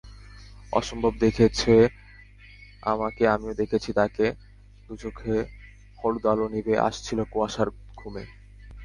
[0.73, 1.73] অসম্ভব দেখেছে
[2.83, 5.35] আমাকে, আমিও দেখেছি তাকে—দুচোখে
[5.99, 8.23] হলুদ আলো নিভে আসছিল কুয়াশার ঘুমে।